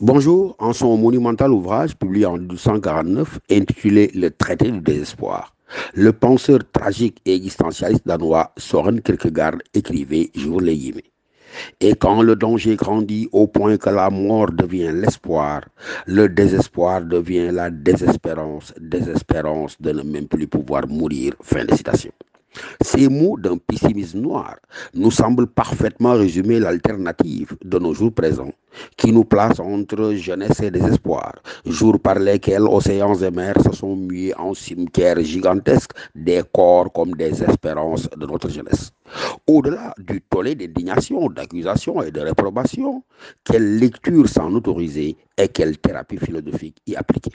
[0.00, 5.54] Bonjour, en son monumental ouvrage publié en 1249 intitulé Le traité du désespoir,
[5.94, 11.10] le penseur tragique et existentialiste danois Soren Kierkegaard écrivait jour les guillemets.
[11.80, 15.62] Et quand le danger grandit au point que la mort devient l'espoir,
[16.04, 21.32] le désespoir devient la désespérance, désespérance de ne même plus pouvoir mourir.
[21.40, 22.12] Fin de citation.
[22.82, 24.56] Ces mots d'un pessimisme noir
[24.94, 28.52] nous semblent parfaitement résumer l'alternative de nos jours présents,
[28.96, 31.34] qui nous place entre jeunesse et désespoir,
[31.64, 37.12] jours par lesquels océans et mers se sont mués en cimetières gigantesques, des corps comme
[37.14, 38.92] des espérances de notre jeunesse.
[39.46, 43.02] Au-delà du tollé d'indignation, d'accusation et de réprobation,
[43.44, 47.32] quelle lecture s'en autoriser et quelle thérapie philosophique y appliquer?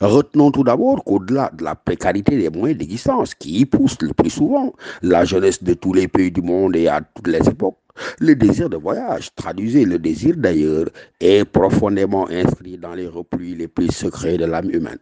[0.00, 4.30] Retenons tout d'abord qu'au-delà de la précarité des moyens d'existence qui y pousse le plus
[4.30, 7.78] souvent la jeunesse de tous les pays du monde et à toutes les époques,
[8.20, 10.86] le désir de voyage, traduisez le désir d'ailleurs,
[11.20, 14.98] est profondément inscrit dans les replis les plus secrets de l'âme humaine.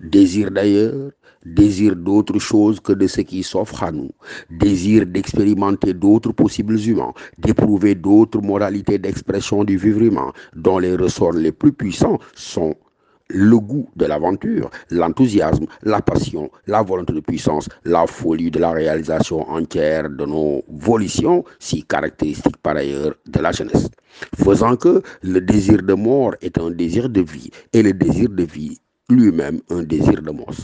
[0.00, 1.10] Désir d'ailleurs,
[1.44, 4.10] désir d'autre chose que de ce qui s'offre à nous,
[4.50, 11.32] désir d'expérimenter d'autres possibles humains, d'éprouver d'autres modalités d'expression du vivre humain, dont les ressorts
[11.32, 12.74] les plus puissants sont
[13.32, 18.72] le goût de l'aventure, l'enthousiasme, la passion, la volonté de puissance, la folie de la
[18.72, 23.88] réalisation entière de nos volitions, si caractéristiques par ailleurs de la jeunesse.
[24.42, 28.42] Faisant que le désir de mort est un désir de vie et le désir de
[28.42, 30.54] vie lui-même un désir de mort.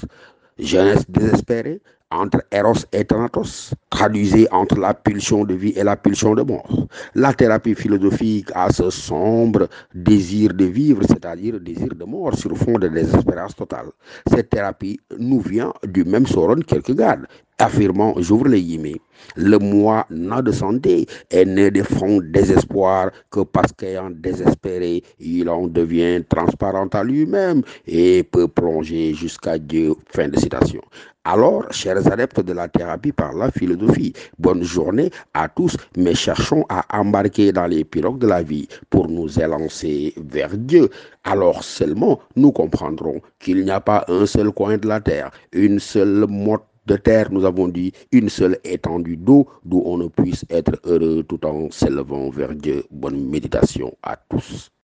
[0.58, 6.34] Jeunesse désespérée, entre Eros et Thanatos, traduisez entre la pulsion de vie et la pulsion
[6.34, 6.86] de mort.
[7.14, 12.78] La thérapie philosophique a ce sombre désir de vivre, c'est-à-dire désir de mort sur fond
[12.78, 13.88] de désespérance totale.
[14.30, 17.26] Cette thérapie nous vient du même Soron Kierkegaard,
[17.58, 19.00] affirmant, j'ouvre les guillemets,
[19.36, 25.66] le moi n'a de santé et ne défend désespoir que parce qu'ayant désespéré, il en
[25.66, 29.94] devient transparent à lui-même et peut plonger jusqu'à Dieu.
[30.08, 30.82] Fin de citation.
[31.24, 36.64] Alors, chers adeptes de la thérapie par la philosophie, bonne journée à tous, mais cherchons
[36.68, 40.88] à embarquer dans les pirogues de la vie pour nous élancer vers Dieu.
[41.24, 45.80] Alors seulement nous comprendrons qu'il n'y a pas un seul coin de la terre, une
[45.80, 50.44] seule motte de terre, nous avons dit, une seule étendue d'eau d'où on ne puisse
[50.50, 52.84] être heureux tout en s'élevant vers Dieu.
[52.90, 54.70] Bonne méditation à tous.